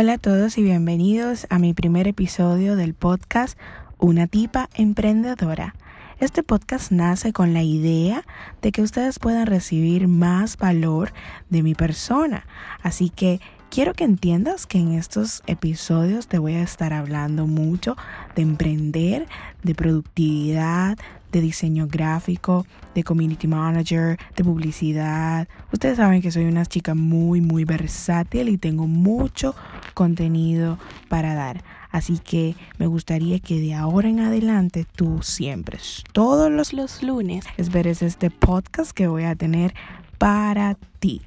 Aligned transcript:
Hola 0.00 0.14
a 0.14 0.18
todos 0.18 0.56
y 0.56 0.62
bienvenidos 0.62 1.46
a 1.50 1.58
mi 1.58 1.74
primer 1.74 2.08
episodio 2.08 2.74
del 2.74 2.94
podcast 2.94 3.58
Una 3.98 4.26
tipa 4.26 4.70
emprendedora. 4.72 5.74
Este 6.20 6.42
podcast 6.42 6.90
nace 6.90 7.34
con 7.34 7.52
la 7.52 7.62
idea 7.62 8.24
de 8.62 8.72
que 8.72 8.80
ustedes 8.80 9.18
puedan 9.18 9.46
recibir 9.46 10.08
más 10.08 10.56
valor 10.56 11.12
de 11.50 11.62
mi 11.62 11.74
persona. 11.74 12.46
Así 12.82 13.10
que 13.10 13.42
quiero 13.68 13.92
que 13.92 14.04
entiendas 14.04 14.64
que 14.64 14.78
en 14.78 14.94
estos 14.94 15.42
episodios 15.46 16.28
te 16.28 16.38
voy 16.38 16.54
a 16.54 16.62
estar 16.62 16.94
hablando 16.94 17.46
mucho 17.46 17.94
de 18.34 18.40
emprender, 18.40 19.28
de 19.62 19.74
productividad, 19.74 20.96
de 21.32 21.40
diseño 21.40 21.86
gráfico, 21.86 22.66
de 22.94 23.04
community 23.04 23.46
manager, 23.46 24.18
de 24.36 24.44
publicidad. 24.44 25.48
Ustedes 25.72 25.96
saben 25.96 26.22
que 26.22 26.30
soy 26.30 26.44
una 26.44 26.66
chica 26.66 26.94
muy, 26.94 27.40
muy 27.40 27.64
versátil 27.64 28.48
y 28.48 28.58
tengo 28.58 28.86
mucho 28.86 29.54
contenido 29.94 30.78
para 31.08 31.34
dar. 31.34 31.62
Así 31.90 32.18
que 32.18 32.54
me 32.78 32.86
gustaría 32.86 33.40
que 33.40 33.60
de 33.60 33.74
ahora 33.74 34.08
en 34.08 34.20
adelante 34.20 34.86
tú 34.94 35.22
siempre, 35.22 35.78
todos 36.12 36.72
los, 36.72 37.02
lunes, 37.02 37.44
esperes 37.56 38.02
este 38.02 38.30
podcast 38.30 38.92
que 38.92 39.08
voy 39.08 39.24
a 39.24 39.34
tener 39.34 39.74
para 40.18 40.76
ti. 41.00 41.22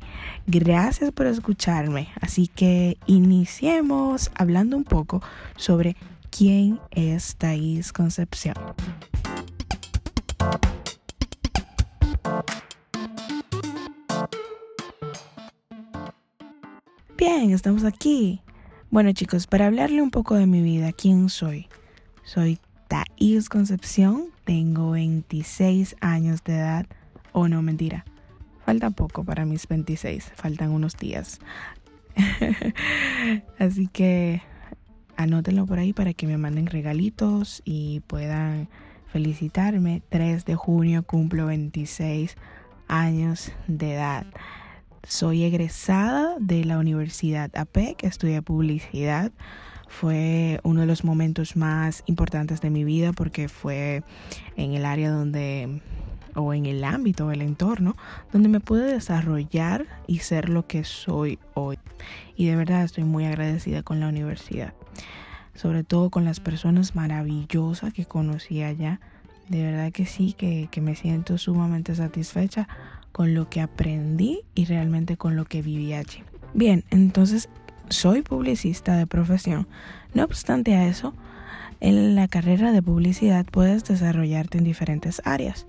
Gracias 0.48 1.12
por 1.12 1.26
escucharme. 1.26 2.10
Así 2.22 2.48
que 2.48 2.98
iniciemos 3.08 4.32
hablando 4.36 4.78
un 4.78 4.84
poco 4.84 5.22
sobre 5.58 5.96
quién 6.30 6.80
es 6.92 7.36
Thais 7.36 7.92
Concepción. 7.92 8.56
Estamos 17.26 17.86
aquí. 17.86 18.42
Bueno 18.92 19.14
chicos, 19.14 19.48
para 19.48 19.68
hablarle 19.68 20.02
un 20.02 20.12
poco 20.12 20.36
de 20.36 20.46
mi 20.46 20.62
vida, 20.62 20.92
¿quién 20.92 21.30
soy? 21.30 21.68
Soy 22.24 22.60
Thais 22.90 23.48
Concepción, 23.48 24.26
tengo 24.44 24.92
26 24.92 25.96
años 26.02 26.44
de 26.44 26.56
edad. 26.56 26.86
O 27.32 27.42
oh, 27.42 27.48
no, 27.48 27.62
mentira. 27.62 28.04
Falta 28.66 28.90
poco 28.90 29.24
para 29.24 29.46
mis 29.46 29.70
26, 29.70 30.34
faltan 30.36 30.72
unos 30.72 30.98
días. 30.98 31.40
Así 33.58 33.88
que 33.88 34.42
anótenlo 35.16 35.66
por 35.66 35.80
ahí 35.80 35.94
para 35.94 36.14
que 36.14 36.28
me 36.28 36.38
manden 36.38 36.68
regalitos 36.68 37.62
y 37.64 38.02
puedan 38.02 38.68
felicitarme. 39.08 40.02
3 40.10 40.44
de 40.44 40.56
junio 40.56 41.04
cumplo 41.04 41.46
26 41.46 42.36
años 42.90 43.54
de 43.68 43.94
edad. 43.94 44.26
Soy 45.08 45.44
egresada 45.44 46.36
de 46.40 46.66
la 46.66 46.78
Universidad 46.78 47.52
APEC, 47.56 48.04
estudié 48.04 48.42
publicidad. 48.42 49.32
Fue 49.88 50.60
uno 50.64 50.82
de 50.82 50.88
los 50.88 51.04
momentos 51.04 51.56
más 51.56 52.04
importantes 52.06 52.62
de 52.62 52.70
mi 52.70 52.84
vida 52.84 53.14
porque 53.14 53.48
fue 53.48 54.04
en 54.56 54.74
el 54.74 54.86
área 54.86 55.12
donde 55.12 55.82
o 56.36 56.54
en 56.54 56.66
el 56.66 56.84
ámbito, 56.84 57.32
el 57.32 57.42
entorno, 57.42 57.96
donde 58.32 58.50
me 58.50 58.60
pude 58.60 58.92
desarrollar 58.92 59.86
y 60.08 60.20
ser 60.20 60.50
lo 60.50 60.66
que 60.66 60.84
soy 60.84 61.38
hoy. 61.54 61.78
Y 62.36 62.48
de 62.48 62.56
verdad 62.56 62.84
estoy 62.84 63.04
muy 63.04 63.26
agradecida 63.26 63.84
con 63.84 64.00
la 64.00 64.08
universidad 64.08 64.74
sobre 65.56 65.84
todo 65.84 66.10
con 66.10 66.26
las 66.26 66.40
personas 66.40 66.96
maravillosas 66.96 67.94
que 67.94 68.06
conocí 68.06 68.64
allá. 68.64 69.00
De 69.50 69.64
verdad 69.64 69.92
que 69.92 70.06
sí, 70.06 70.34
que, 70.34 70.70
me 70.82 70.96
siento 70.96 71.38
sumamente 71.38 71.94
satisfecha 71.96 72.68
con 73.14 73.34
lo 73.34 73.50
que 73.50 73.62
aprendí 73.62 74.42
y 74.56 74.66
realmente 74.66 75.16
con 75.16 75.38
lo 75.38 75.46
que 75.46 75.62
viví 75.62 75.94
allí. 75.94 76.24
Bien, 76.54 76.84
entonces 76.90 77.48
soy 77.88 78.24
publicista 78.24 78.98
de 78.98 79.08
profesión. 79.08 79.68
No 80.14 80.26
obstante 80.26 80.76
a 80.76 80.88
eso, 80.88 81.14
en 81.80 82.16
la 82.16 82.28
carrera 82.28 82.72
de 82.72 82.82
publicidad 82.82 83.46
puedes 83.46 83.86
desarrollarte 83.86 84.58
en 84.58 84.64
diferentes 84.66 85.22
áreas. 85.24 85.66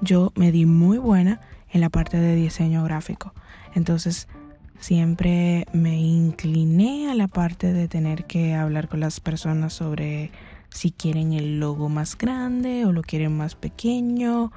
Yo 0.00 0.32
me 0.36 0.52
di 0.52 0.66
muy 0.66 0.98
buena 0.98 1.40
en 1.70 1.80
la 1.80 1.90
parte 1.90 2.16
de 2.16 2.36
diseño 2.36 2.84
gráfico. 2.84 3.34
Entonces, 3.74 4.28
siempre 4.78 5.66
me 5.72 5.98
incliné 5.98 7.10
a 7.10 7.14
la 7.14 7.26
parte 7.28 7.72
de 7.72 7.88
tener 7.88 8.24
que 8.24 8.54
hablar 8.54 8.88
con 8.88 9.00
las 9.00 9.18
personas 9.18 9.72
sobre 9.72 10.30
si 10.68 10.90
quieren 10.90 11.32
el 11.32 11.58
logo 11.58 11.88
más 11.88 12.16
grande 12.16 12.84
o 12.84 12.92
lo 12.92 13.02
quieren 13.02 13.36
más 13.36 13.54
pequeño 13.54 14.52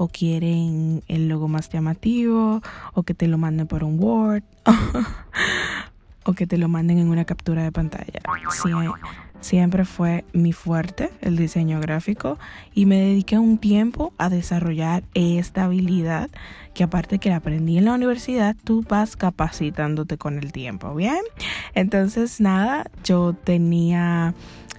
o 0.00 0.08
quieren 0.08 1.02
el 1.08 1.28
logo 1.28 1.46
más 1.46 1.68
llamativo 1.68 2.62
o 2.94 3.02
que 3.02 3.12
te 3.12 3.28
lo 3.28 3.36
manden 3.36 3.66
por 3.66 3.84
un 3.84 4.02
Word 4.02 4.42
o 6.24 6.32
que 6.32 6.46
te 6.46 6.56
lo 6.56 6.68
manden 6.68 6.96
en 6.96 7.10
una 7.10 7.26
captura 7.26 7.62
de 7.62 7.70
pantalla. 7.70 8.22
siempre 9.40 9.84
fue 9.84 10.24
mi 10.32 10.54
fuerte 10.54 11.10
el 11.20 11.36
diseño 11.36 11.80
gráfico 11.80 12.38
y 12.74 12.86
me 12.86 12.96
dediqué 12.96 13.38
un 13.38 13.58
tiempo 13.58 14.14
a 14.16 14.30
desarrollar 14.30 15.02
esta 15.12 15.64
habilidad 15.64 16.30
que 16.72 16.82
aparte 16.82 17.18
que 17.18 17.28
la 17.28 17.36
aprendí 17.36 17.76
en 17.76 17.84
la 17.84 17.92
universidad, 17.92 18.56
tú 18.64 18.82
vas 18.88 19.16
capacitándote 19.16 20.16
con 20.16 20.38
el 20.38 20.50
tiempo, 20.50 20.94
¿bien? 20.94 21.20
Entonces, 21.74 22.40
nada, 22.40 22.86
yo 23.04 23.34
tenía 23.34 24.32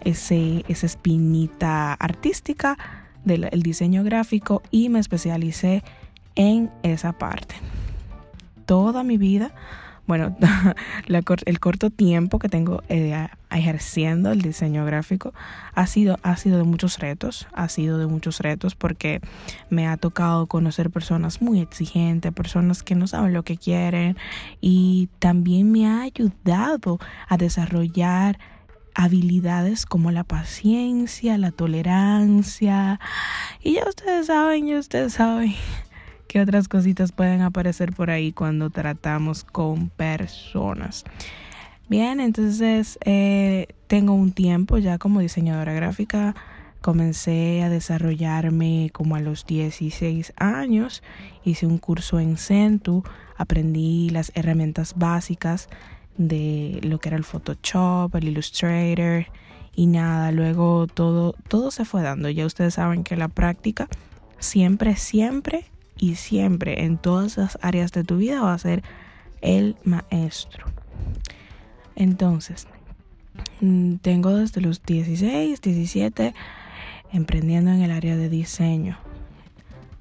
ese, 0.04 0.66
esa 0.68 0.88
espinita 0.88 1.94
artística 1.94 3.01
del 3.26 3.50
diseño 3.62 4.04
gráfico 4.04 4.62
y 4.72 4.90
me 4.90 5.00
especialicé 5.00 5.84
en 6.36 6.70
esa 6.84 7.14
parte. 7.14 7.56
Toda 8.66 9.04
mi 9.04 9.18
vida 9.18 9.54
bueno, 10.12 10.36
el 11.46 11.60
corto 11.60 11.90
tiempo 11.90 12.38
que 12.38 12.50
tengo 12.50 12.84
eh, 12.90 13.30
ejerciendo 13.50 14.32
el 14.32 14.42
diseño 14.42 14.84
gráfico 14.84 15.34
ha 15.74 15.88
sido, 15.88 16.20
ha 16.22 16.36
sido 16.36 16.58
de 16.58 16.66
muchos 16.66 17.00
retos, 17.00 17.48
ha 17.54 17.70
sido 17.70 17.98
de 17.98 18.08
muchos 18.08 18.40
retos 18.40 18.76
porque 18.76 19.22
me 19.70 19.88
ha 19.88 19.96
tocado 19.96 20.48
conocer 20.48 20.90
personas 20.90 21.42
muy 21.42 21.62
exigentes, 21.62 22.34
personas 22.34 22.84
que 22.84 22.96
no 22.96 23.08
saben 23.08 23.34
lo 23.34 23.44
que 23.44 23.56
quieren 23.56 24.18
y 24.60 25.08
también 25.20 25.72
me 25.72 25.88
ha 25.88 26.02
ayudado 26.02 27.00
a 27.30 27.38
desarrollar 27.38 28.38
habilidades 28.96 29.86
como 29.86 30.12
la 30.12 30.24
paciencia, 30.24 31.38
la 31.38 31.52
tolerancia 31.52 33.00
y 33.62 33.74
ya 33.74 33.88
ustedes 33.88 34.28
saben, 34.28 34.68
ya 34.68 34.80
ustedes 34.80 35.14
saben 35.14 35.54
qué 36.28 36.42
otras 36.42 36.68
cositas 36.68 37.12
pueden 37.12 37.42
aparecer 37.42 37.94
por 37.94 38.10
ahí 38.10 38.32
cuando 38.32 38.70
tratamos 38.70 39.44
con 39.44 39.90
personas. 39.90 41.06
Bien, 41.90 42.22
entonces 42.22 42.98
eh, 43.04 43.68
tengo 43.88 44.14
un 44.14 44.32
tiempo 44.32 44.78
ya 44.78 44.98
como 44.98 45.20
diseñadora 45.20 45.74
gráfica. 45.74 46.36
Comencé 46.80 47.62
a 47.64 47.70
desarrollarme 47.70 48.90
como 48.94 49.18
a 49.18 49.20
los 49.20 49.46
16 49.46 50.32
años. 50.38 51.04
Hice 51.44 51.68
un 51.68 51.78
curso 51.78 52.22
en 52.22 52.38
Centu. 52.38 53.04
Aprendí 53.36 54.10
las 54.10 54.32
herramientas 54.36 54.94
básicas 54.96 55.68
de 56.18 56.80
lo 56.84 57.00
que 57.00 57.10
era 57.10 57.18
el 57.18 57.24
Photoshop, 57.24 58.16
el 58.16 58.30
Illustrator 58.30 59.28
y 59.76 59.88
nada. 59.88 60.32
Luego 60.32 60.88
todo, 60.88 61.36
todo 61.48 61.72
se 61.72 61.86
fue 61.86 62.02
dando. 62.02 62.30
Ya 62.30 62.46
ustedes 62.46 62.76
saben 62.76 63.04
que 63.04 63.16
la 63.16 63.28
práctica 63.28 63.88
siempre, 64.40 64.96
siempre 64.96 65.66
y 65.98 66.16
siempre 66.16 66.84
en 66.84 66.98
todas 66.98 67.38
las 67.38 67.58
áreas 67.62 67.92
de 67.92 68.04
tu 68.04 68.18
vida 68.18 68.42
va 68.42 68.54
a 68.54 68.58
ser 68.58 68.84
el 69.42 69.76
maestro. 69.84 70.66
Entonces, 71.96 72.68
mm, 73.60 73.96
tengo 73.96 74.34
desde 74.36 74.62
los 74.62 74.84
16, 74.84 75.62
17 75.62 76.34
emprendiendo 77.12 77.72
en 77.72 77.82
el 77.82 77.92
área 77.92 78.16
de 78.16 78.30
diseño. 78.30 78.98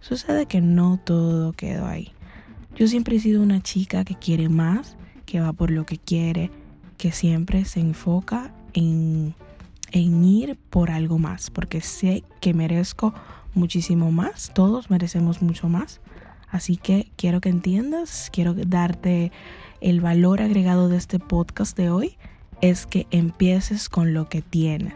Sucede 0.00 0.46
que 0.46 0.60
no 0.60 0.98
todo 1.04 1.52
quedó 1.52 1.86
ahí. 1.86 2.12
Yo 2.76 2.86
siempre 2.86 3.16
he 3.16 3.20
sido 3.20 3.42
una 3.42 3.60
chica 3.60 4.04
que 4.04 4.14
quiere 4.14 4.48
más, 4.48 4.96
que 5.30 5.40
va 5.40 5.52
por 5.52 5.70
lo 5.70 5.86
que 5.86 5.96
quiere, 5.96 6.50
que 6.98 7.12
siempre 7.12 7.64
se 7.64 7.78
enfoca 7.78 8.52
en, 8.72 9.36
en 9.92 10.24
ir 10.24 10.58
por 10.70 10.90
algo 10.90 11.18
más, 11.18 11.50
porque 11.50 11.80
sé 11.80 12.24
que 12.40 12.52
merezco 12.52 13.14
muchísimo 13.54 14.10
más, 14.10 14.50
todos 14.54 14.90
merecemos 14.90 15.40
mucho 15.40 15.68
más. 15.68 16.00
Así 16.48 16.76
que 16.76 17.12
quiero 17.14 17.40
que 17.40 17.48
entiendas, 17.48 18.28
quiero 18.32 18.54
darte 18.54 19.30
el 19.80 20.00
valor 20.00 20.42
agregado 20.42 20.88
de 20.88 20.96
este 20.96 21.20
podcast 21.20 21.76
de 21.76 21.90
hoy, 21.90 22.16
es 22.60 22.86
que 22.86 23.06
empieces 23.12 23.88
con 23.88 24.12
lo 24.14 24.28
que 24.28 24.42
tienes. 24.42 24.94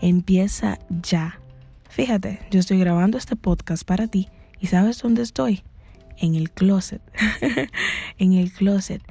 Empieza 0.00 0.78
ya. 1.02 1.40
Fíjate, 1.88 2.38
yo 2.52 2.60
estoy 2.60 2.78
grabando 2.78 3.18
este 3.18 3.34
podcast 3.34 3.84
para 3.84 4.06
ti 4.06 4.28
y 4.60 4.68
¿sabes 4.68 5.02
dónde 5.02 5.22
estoy? 5.22 5.64
En 6.18 6.36
el 6.36 6.52
closet. 6.52 7.02
en 8.18 8.32
el 8.32 8.52
closet. 8.52 9.02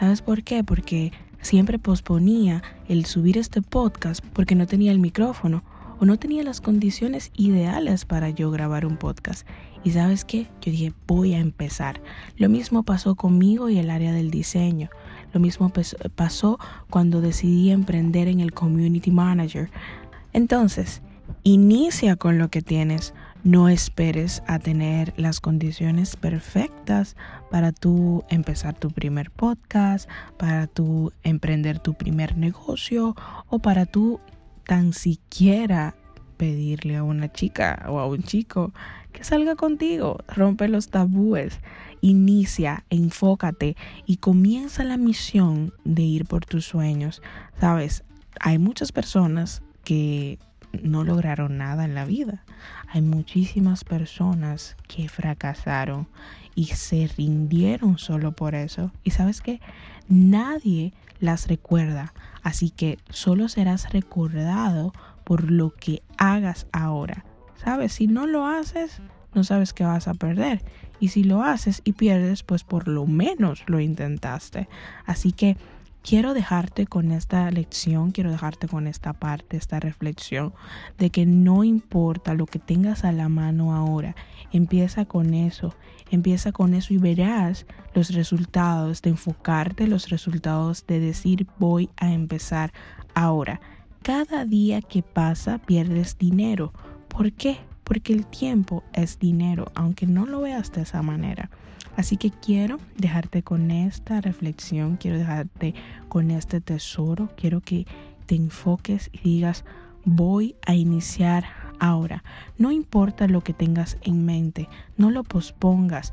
¿Sabes 0.00 0.22
por 0.22 0.42
qué? 0.44 0.64
Porque 0.64 1.12
siempre 1.42 1.78
posponía 1.78 2.62
el 2.88 3.04
subir 3.04 3.36
este 3.36 3.60
podcast 3.60 4.24
porque 4.32 4.54
no 4.54 4.66
tenía 4.66 4.92
el 4.92 4.98
micrófono 4.98 5.62
o 6.00 6.06
no 6.06 6.18
tenía 6.18 6.42
las 6.42 6.62
condiciones 6.62 7.30
ideales 7.36 8.06
para 8.06 8.30
yo 8.30 8.50
grabar 8.50 8.86
un 8.86 8.96
podcast. 8.96 9.46
Y 9.84 9.90
sabes 9.90 10.24
qué, 10.24 10.46
yo 10.62 10.72
dije, 10.72 10.94
voy 11.06 11.34
a 11.34 11.38
empezar. 11.38 12.00
Lo 12.38 12.48
mismo 12.48 12.82
pasó 12.82 13.14
conmigo 13.14 13.68
y 13.68 13.76
el 13.76 13.90
área 13.90 14.12
del 14.12 14.30
diseño. 14.30 14.88
Lo 15.34 15.40
mismo 15.40 15.70
pasó 16.14 16.58
cuando 16.88 17.20
decidí 17.20 17.70
emprender 17.70 18.26
en 18.26 18.40
el 18.40 18.54
Community 18.54 19.10
Manager. 19.10 19.68
Entonces, 20.32 21.02
inicia 21.42 22.16
con 22.16 22.38
lo 22.38 22.48
que 22.48 22.62
tienes. 22.62 23.12
No 23.42 23.70
esperes 23.70 24.42
a 24.46 24.58
tener 24.58 25.14
las 25.16 25.40
condiciones 25.40 26.14
perfectas 26.16 27.16
para 27.50 27.72
tú 27.72 28.22
empezar 28.28 28.78
tu 28.78 28.90
primer 28.90 29.30
podcast, 29.30 30.10
para 30.36 30.66
tú 30.66 31.12
emprender 31.22 31.78
tu 31.78 31.94
primer 31.94 32.36
negocio 32.36 33.16
o 33.48 33.58
para 33.58 33.86
tú 33.86 34.20
tan 34.66 34.92
siquiera 34.92 35.94
pedirle 36.36 36.96
a 36.96 37.02
una 37.02 37.32
chica 37.32 37.86
o 37.88 37.98
a 37.98 38.06
un 38.06 38.22
chico 38.22 38.74
que 39.10 39.24
salga 39.24 39.56
contigo. 39.56 40.18
Rompe 40.28 40.68
los 40.68 40.88
tabúes, 40.88 41.60
inicia, 42.02 42.84
enfócate 42.90 43.74
y 44.04 44.18
comienza 44.18 44.84
la 44.84 44.98
misión 44.98 45.72
de 45.84 46.02
ir 46.02 46.26
por 46.26 46.44
tus 46.44 46.66
sueños. 46.66 47.22
Sabes, 47.58 48.04
hay 48.38 48.58
muchas 48.58 48.92
personas 48.92 49.62
que 49.82 50.38
no 50.82 51.04
lograron 51.04 51.58
nada 51.58 51.84
en 51.84 51.94
la 51.94 52.04
vida. 52.04 52.44
Hay 52.88 53.02
muchísimas 53.02 53.84
personas 53.84 54.76
que 54.88 55.08
fracasaron 55.08 56.08
y 56.54 56.66
se 56.66 57.08
rindieron 57.16 57.98
solo 57.98 58.32
por 58.32 58.54
eso. 58.54 58.92
Y 59.04 59.10
sabes 59.10 59.40
que 59.40 59.60
nadie 60.08 60.92
las 61.20 61.48
recuerda. 61.48 62.12
Así 62.42 62.70
que 62.70 62.98
solo 63.08 63.48
serás 63.48 63.92
recordado 63.92 64.92
por 65.24 65.50
lo 65.50 65.74
que 65.74 66.02
hagas 66.16 66.66
ahora. 66.72 67.24
¿Sabes? 67.56 67.92
Si 67.92 68.06
no 68.06 68.26
lo 68.26 68.46
haces, 68.46 69.00
no 69.34 69.44
sabes 69.44 69.72
que 69.72 69.84
vas 69.84 70.08
a 70.08 70.14
perder. 70.14 70.62
Y 70.98 71.08
si 71.08 71.24
lo 71.24 71.42
haces 71.42 71.82
y 71.84 71.92
pierdes, 71.92 72.42
pues 72.42 72.64
por 72.64 72.88
lo 72.88 73.06
menos 73.06 73.62
lo 73.66 73.80
intentaste. 73.80 74.68
Así 75.06 75.32
que 75.32 75.56
quiero 76.02 76.34
dejarte 76.34 76.86
con 76.86 77.10
esta 77.12 77.50
lección, 77.50 78.10
quiero 78.10 78.30
dejarte 78.30 78.68
con 78.68 78.86
esta 78.86 79.12
parte, 79.12 79.56
esta 79.56 79.80
reflexión 79.80 80.52
de 80.98 81.10
que 81.10 81.26
no 81.26 81.64
importa 81.64 82.34
lo 82.34 82.46
que 82.46 82.58
tengas 82.58 83.04
a 83.04 83.12
la 83.12 83.28
mano 83.28 83.74
ahora, 83.74 84.14
empieza 84.52 85.04
con 85.04 85.34
eso, 85.34 85.74
empieza 86.10 86.52
con 86.52 86.74
eso 86.74 86.94
y 86.94 86.98
verás 86.98 87.66
los 87.94 88.14
resultados 88.14 89.02
de 89.02 89.10
enfocarte, 89.10 89.86
los 89.86 90.08
resultados 90.08 90.86
de 90.86 91.00
decir 91.00 91.46
voy 91.58 91.90
a 91.96 92.12
empezar 92.12 92.72
ahora. 93.14 93.60
Cada 94.02 94.44
día 94.44 94.80
que 94.80 95.02
pasa 95.02 95.58
pierdes 95.58 96.16
dinero. 96.16 96.72
¿Por 97.08 97.32
qué? 97.32 97.58
Porque 97.90 98.12
el 98.12 98.24
tiempo 98.24 98.84
es 98.92 99.18
dinero, 99.18 99.72
aunque 99.74 100.06
no 100.06 100.24
lo 100.24 100.42
veas 100.42 100.70
de 100.70 100.82
esa 100.82 101.02
manera. 101.02 101.50
Así 101.96 102.16
que 102.16 102.30
quiero 102.30 102.78
dejarte 102.96 103.42
con 103.42 103.72
esta 103.72 104.20
reflexión, 104.20 104.96
quiero 104.96 105.18
dejarte 105.18 105.74
con 106.08 106.30
este 106.30 106.60
tesoro, 106.60 107.30
quiero 107.36 107.60
que 107.60 107.88
te 108.26 108.36
enfoques 108.36 109.10
y 109.12 109.18
digas, 109.18 109.64
voy 110.04 110.54
a 110.64 110.76
iniciar 110.76 111.46
ahora. 111.80 112.22
No 112.58 112.70
importa 112.70 113.26
lo 113.26 113.40
que 113.40 113.54
tengas 113.54 113.96
en 114.02 114.24
mente, 114.24 114.68
no 114.96 115.10
lo 115.10 115.24
pospongas. 115.24 116.12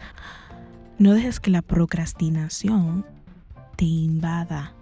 No 0.98 1.14
dejes 1.14 1.40
que 1.40 1.52
la 1.52 1.62
procrastinación 1.62 3.06
te 3.76 3.86
invada. 3.86 4.74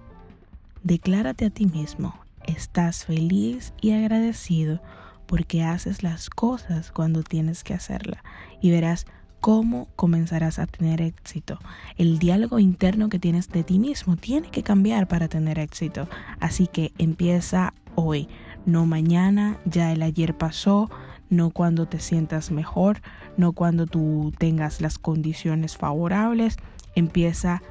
Declárate 0.84 1.44
a 1.44 1.50
ti 1.50 1.66
mismo, 1.66 2.16
estás 2.48 3.04
feliz 3.04 3.74
y 3.82 3.92
agradecido 3.92 4.80
porque 5.26 5.64
haces 5.64 6.04
las 6.04 6.30
cosas 6.30 6.92
cuando 6.92 7.24
tienes 7.24 7.64
que 7.64 7.74
hacerla 7.74 8.24
y 8.62 8.72
verás 8.72 9.06
cómo 9.46 9.88
comenzarás 9.96 10.58
a 10.58 10.66
tener 10.66 11.02
éxito. 11.02 11.60
El 11.98 12.18
diálogo 12.18 12.58
interno 12.58 13.10
que 13.10 13.20
tienes 13.20 13.50
de 13.50 13.64
ti 13.64 13.78
mismo 13.78 14.16
tiene 14.16 14.50
que 14.50 14.64
cambiar 14.64 15.08
para 15.08 15.28
tener 15.28 15.60
éxito. 15.60 16.08
Así 16.40 16.66
que 16.66 16.94
empieza 16.98 17.74
hoy, 17.94 18.28
no 18.66 18.88
mañana, 18.88 19.60
ya 19.66 19.92
el 19.92 20.02
ayer 20.02 20.36
pasó, 20.36 20.90
no 21.30 21.52
cuando 21.52 21.88
te 21.88 22.00
sientas 22.00 22.50
mejor, 22.50 23.02
no 23.38 23.54
cuando 23.54 23.86
tú 23.86 24.34
tengas 24.38 24.82
las 24.82 24.98
condiciones 24.98 25.78
favorables, 25.78 26.58
empieza 26.96 27.62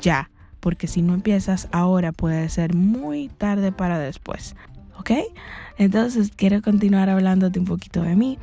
ya, 0.00 0.30
porque 0.60 0.86
si 0.86 1.02
no 1.02 1.14
empiezas 1.14 1.68
ahora 1.72 2.10
puede 2.10 2.48
ser 2.48 2.74
muy 2.74 3.28
tarde 3.28 3.70
para 3.70 3.98
después. 3.98 4.56
¿Ok? 4.98 5.10
Entonces 5.78 6.30
quiero 6.34 6.62
continuar 6.62 7.10
hablándote 7.10 7.58
un 7.58 7.66
poquito 7.66 8.02
de 8.02 8.16
mí. 8.16 8.38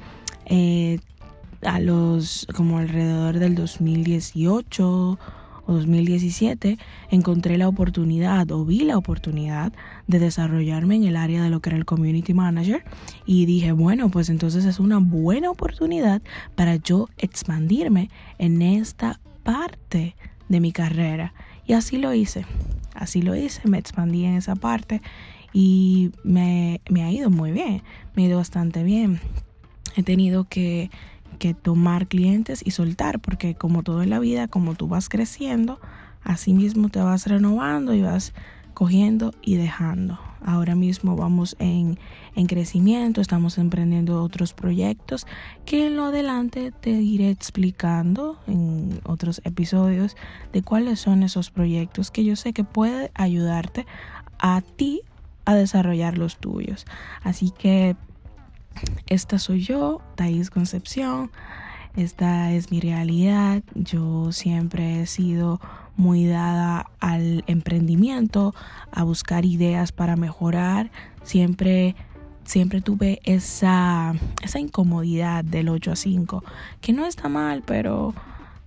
Eh, 0.46 1.00
a 1.64 1.80
los 1.80 2.48
como 2.56 2.80
alrededor 2.80 3.40
del 3.40 3.56
2018 3.56 5.20
o 5.66 5.74
2017 5.74 6.78
encontré 7.12 7.58
la 7.58 7.68
oportunidad 7.68 8.52
o 8.52 8.66
vi 8.66 8.80
la 8.80 8.98
oportunidad 8.98 9.72
de 10.08 10.20
desarrollarme 10.20 10.96
en 10.96 11.04
el 11.04 11.16
área 11.16 11.44
de 11.44 11.50
lo 11.50 11.60
que 11.60 11.70
era 11.70 11.78
el 11.78 11.86
community 11.86 12.34
manager 12.34 12.84
y 13.26 13.46
dije 13.46 13.72
bueno 13.72 14.10
pues 14.10 14.30
entonces 14.30 14.66
es 14.66 14.80
una 14.80 14.98
buena 14.98 15.52
oportunidad 15.52 16.22
para 16.56 16.78
yo 16.78 17.10
expandirme 17.18 18.10
en 18.40 18.62
esta 18.62 19.20
parte 19.44 20.16
de 20.50 20.60
mi 20.60 20.72
carrera 20.72 21.34
y 21.66 21.74
así 21.74 21.98
lo 21.98 22.14
hice 22.14 22.46
así 22.96 23.22
lo 23.22 23.36
hice 23.36 23.62
me 23.68 23.78
expandí 23.78 24.26
en 24.26 24.34
esa 24.34 24.56
parte 24.56 25.02
y 25.54 26.12
me, 26.24 26.82
me 26.90 27.04
ha 27.04 27.12
ido 27.12 27.30
muy 27.30 27.52
bien 27.52 27.84
me 28.16 28.24
ha 28.24 28.28
ido 28.28 28.38
bastante 28.38 28.84
bien 28.84 29.20
he 29.96 30.04
tenido 30.04 30.46
que 30.46 30.90
que 31.42 31.56
tomar 31.56 32.08
clientes 32.08 32.62
y 32.64 32.70
soltar, 32.70 33.20
porque 33.20 33.56
como 33.56 33.82
todo 33.82 34.04
en 34.04 34.12
la 34.12 34.20
vida, 34.20 34.48
como 34.48 34.76
tú 34.76 34.88
vas 34.88 35.10
creciendo, 35.10 35.80
así 36.24 36.54
mismo 36.54 36.90
te 36.90 37.00
vas 37.00 37.26
renovando 37.26 37.96
y 37.96 38.04
vas 38.04 38.34
cogiendo 38.76 39.34
y 39.42 39.56
dejando. 39.56 40.20
Ahora 40.46 40.76
mismo 40.76 41.16
vamos 41.16 41.56
en, 41.58 41.98
en 42.36 42.46
crecimiento, 42.46 43.22
estamos 43.22 43.58
emprendiendo 43.58 44.22
otros 44.22 44.54
proyectos 44.54 45.26
que 45.66 45.88
en 45.88 45.96
lo 45.96 46.06
adelante 46.06 46.72
te 46.80 46.92
iré 46.92 47.32
explicando 47.32 48.38
en 48.46 49.02
otros 49.04 49.42
episodios 49.44 50.16
de 50.54 50.62
cuáles 50.62 51.00
son 51.00 51.24
esos 51.24 51.50
proyectos 51.50 52.12
que 52.12 52.24
yo 52.24 52.36
sé 52.36 52.54
que 52.54 52.64
puede 52.64 53.10
ayudarte 53.16 53.88
a 54.38 54.62
ti 54.62 55.02
a 55.46 55.56
desarrollar 55.56 56.18
los 56.18 56.38
tuyos. 56.38 56.86
Así 57.24 57.52
que 57.52 57.96
esta 59.08 59.40
soy 59.40 59.62
yo, 59.62 60.02
Thais 60.16 60.50
Concepción, 60.50 61.32
esta 61.96 62.52
es 62.54 62.72
mi 62.72 62.80
realidad, 62.80 63.64
yo 63.76 64.32
siempre 64.32 65.02
he 65.02 65.06
sido 65.08 65.60
muy 65.98 66.26
dada 66.26 66.90
al 67.00 67.44
emprendimiento, 67.48 68.56
a 68.92 69.04
buscar 69.04 69.46
ideas 69.46 69.92
para 69.92 70.16
mejorar, 70.16 70.90
siempre 71.24 71.96
siempre 72.44 72.82
tuve 72.82 73.20
esa 73.24 74.14
esa 74.42 74.60
incomodidad 74.60 75.44
del 75.44 75.70
8 75.70 75.92
a 75.92 75.96
5, 75.96 76.44
que 76.80 76.94
no 76.94 77.06
está 77.06 77.30
mal, 77.30 77.62
pero 77.66 78.14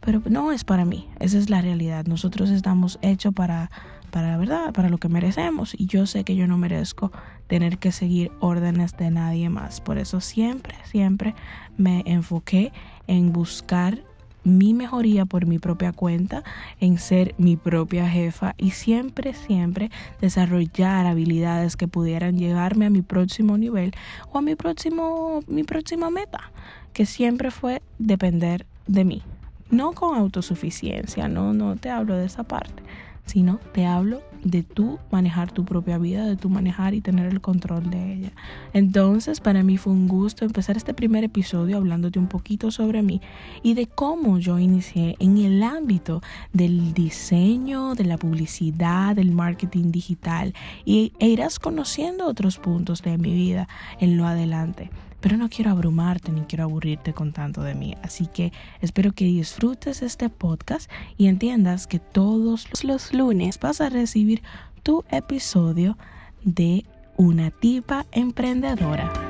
pero 0.00 0.20
no 0.26 0.52
es 0.52 0.64
para 0.64 0.84
mí, 0.84 1.08
esa 1.18 1.38
es 1.38 1.48
la 1.48 1.62
realidad. 1.62 2.04
Nosotros 2.06 2.50
estamos 2.50 2.98
hechos 3.00 3.32
para 3.32 3.70
para 4.14 4.30
la 4.30 4.36
verdad, 4.36 4.72
para 4.72 4.88
lo 4.90 4.98
que 4.98 5.08
merecemos. 5.08 5.74
Y 5.76 5.86
yo 5.86 6.06
sé 6.06 6.22
que 6.22 6.36
yo 6.36 6.46
no 6.46 6.56
merezco 6.56 7.10
tener 7.48 7.78
que 7.78 7.90
seguir 7.90 8.30
órdenes 8.38 8.96
de 8.96 9.10
nadie 9.10 9.48
más. 9.48 9.80
Por 9.80 9.98
eso 9.98 10.20
siempre, 10.20 10.76
siempre 10.84 11.34
me 11.76 12.04
enfoqué 12.06 12.72
en 13.08 13.32
buscar 13.32 14.04
mi 14.44 14.72
mejoría 14.72 15.26
por 15.26 15.46
mi 15.46 15.58
propia 15.58 15.90
cuenta, 15.90 16.44
en 16.78 16.98
ser 16.98 17.34
mi 17.38 17.56
propia 17.56 18.08
jefa 18.08 18.54
y 18.56 18.70
siempre, 18.70 19.34
siempre 19.34 19.90
desarrollar 20.20 21.06
habilidades 21.06 21.76
que 21.76 21.88
pudieran 21.88 22.38
llegarme 22.38 22.86
a 22.86 22.90
mi 22.90 23.02
próximo 23.02 23.58
nivel 23.58 23.94
o 24.30 24.38
a 24.38 24.42
mi 24.42 24.54
próximo, 24.54 25.40
mi 25.48 25.64
próxima 25.64 26.08
meta, 26.10 26.52
que 26.92 27.04
siempre 27.04 27.50
fue 27.50 27.82
depender 27.98 28.64
de 28.86 29.04
mí. 29.04 29.22
No 29.70 29.90
con 29.92 30.16
autosuficiencia, 30.16 31.26
no, 31.26 31.52
no 31.52 31.74
te 31.74 31.90
hablo 31.90 32.16
de 32.16 32.26
esa 32.26 32.44
parte, 32.44 32.84
sino 33.24 33.58
te 33.72 33.86
hablo 33.86 34.22
de 34.44 34.62
tú 34.62 34.98
manejar 35.10 35.50
tu 35.50 35.64
propia 35.64 35.98
vida, 35.98 36.26
de 36.26 36.36
tú 36.36 36.50
manejar 36.50 36.94
y 36.94 37.00
tener 37.00 37.32
el 37.32 37.40
control 37.40 37.90
de 37.90 38.12
ella. 38.12 38.32
Entonces, 38.72 39.40
para 39.40 39.62
mí 39.62 39.78
fue 39.78 39.92
un 39.92 40.06
gusto 40.06 40.44
empezar 40.44 40.76
este 40.76 40.94
primer 40.94 41.24
episodio 41.24 41.78
hablándote 41.78 42.18
un 42.18 42.28
poquito 42.28 42.70
sobre 42.70 43.02
mí 43.02 43.20
y 43.62 43.74
de 43.74 43.86
cómo 43.86 44.38
yo 44.38 44.58
inicié 44.58 45.16
en 45.18 45.38
el 45.38 45.62
ámbito 45.62 46.22
del 46.52 46.92
diseño, 46.92 47.94
de 47.94 48.04
la 48.04 48.18
publicidad, 48.18 49.16
del 49.16 49.32
marketing 49.32 49.90
digital 49.90 50.54
y, 50.84 51.12
e 51.18 51.28
irás 51.28 51.58
conociendo 51.58 52.26
otros 52.26 52.58
puntos 52.58 53.02
de 53.02 53.16
mi 53.16 53.32
vida 53.32 53.68
en 53.98 54.16
lo 54.16 54.26
adelante 54.26 54.90
pero 55.24 55.38
no 55.38 55.48
quiero 55.48 55.70
abrumarte 55.70 56.30
ni 56.32 56.42
quiero 56.42 56.64
aburrirte 56.64 57.14
con 57.14 57.32
tanto 57.32 57.62
de 57.62 57.74
mí. 57.74 57.96
Así 58.02 58.26
que 58.26 58.52
espero 58.82 59.12
que 59.12 59.24
disfrutes 59.24 60.02
este 60.02 60.28
podcast 60.28 60.90
y 61.16 61.28
entiendas 61.28 61.86
que 61.86 61.98
todos 61.98 62.84
los 62.84 63.14
lunes 63.14 63.58
vas 63.58 63.80
a 63.80 63.88
recibir 63.88 64.42
tu 64.82 65.02
episodio 65.10 65.96
de 66.42 66.84
Una 67.16 67.50
tipa 67.50 68.04
emprendedora. 68.12 69.23